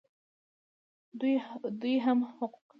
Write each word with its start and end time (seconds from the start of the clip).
دوی 1.81 1.95
هم 2.05 2.19
حقوق 2.31 2.53
لري 2.55 2.65